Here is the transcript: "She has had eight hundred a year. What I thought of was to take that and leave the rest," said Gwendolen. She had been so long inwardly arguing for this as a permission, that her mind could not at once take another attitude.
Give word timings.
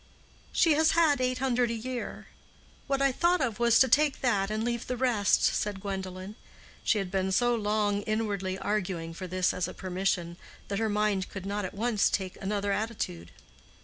"She 0.51 0.73
has 0.73 0.93
had 0.93 1.21
eight 1.21 1.37
hundred 1.37 1.69
a 1.69 1.75
year. 1.75 2.25
What 2.87 3.03
I 3.03 3.11
thought 3.11 3.39
of 3.39 3.59
was 3.59 3.77
to 3.77 3.87
take 3.87 4.21
that 4.21 4.49
and 4.49 4.63
leave 4.63 4.87
the 4.87 4.97
rest," 4.97 5.43
said 5.43 5.79
Gwendolen. 5.79 6.33
She 6.83 6.97
had 6.97 7.11
been 7.11 7.31
so 7.31 7.53
long 7.53 8.01
inwardly 8.01 8.57
arguing 8.57 9.13
for 9.13 9.27
this 9.27 9.53
as 9.53 9.67
a 9.67 9.75
permission, 9.75 10.37
that 10.69 10.79
her 10.79 10.89
mind 10.89 11.29
could 11.29 11.45
not 11.45 11.65
at 11.65 11.75
once 11.75 12.09
take 12.09 12.35
another 12.41 12.71
attitude. 12.71 13.29